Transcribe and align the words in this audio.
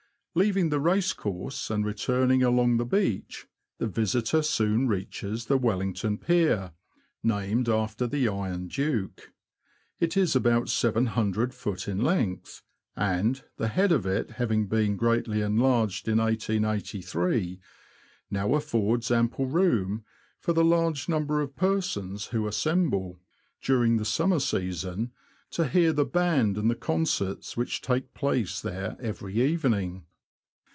Leaving 0.33 0.69
the 0.69 0.79
racecourse, 0.79 1.69
and 1.69 1.85
returning 1.85 2.41
along 2.41 2.77
the 2.77 2.85
beach, 2.85 3.47
the 3.79 3.85
visitor 3.85 4.41
soon 4.41 4.87
reaches 4.87 5.47
the 5.47 5.57
Wel 5.57 5.79
lington 5.79 6.17
Pier, 6.17 6.71
named 7.21 7.67
after 7.67 8.07
the 8.07 8.29
Iron 8.29 8.69
Duke. 8.69 9.33
It 9.99 10.15
is 10.15 10.33
about 10.33 10.67
700ft. 10.67 11.85
in 11.89 12.01
length, 12.01 12.63
and, 12.95 13.43
the 13.57 13.67
head 13.67 13.91
of 13.91 14.05
it 14.05 14.31
having 14.31 14.67
been 14.67 14.95
greatly 14.95 15.41
enlarged 15.41 16.07
in 16.07 16.19
1883, 16.19 17.59
now 18.29 18.53
affords 18.55 19.11
ample 19.11 19.47
room 19.47 20.05
for 20.39 20.53
the 20.53 20.63
large 20.63 21.09
number 21.09 21.41
of 21.41 21.57
persons 21.57 22.27
who 22.27 22.47
assemble, 22.47 23.19
during 23.61 23.97
NORWICH 23.97 24.15
TO 24.15 24.23
YARMOUTH. 24.23 24.29
105 24.53 24.61
the 24.61 24.71
summer 24.71 24.71
season, 24.79 25.11
to 25.49 25.67
hear 25.67 25.91
the 25.91 26.05
band 26.05 26.57
and 26.57 26.71
the 26.71 26.75
concerts 26.75 27.57
which 27.57 27.81
take 27.81 28.13
place 28.13 28.61
there 28.61 28.95
every 29.01 29.35
evening. 29.41 30.05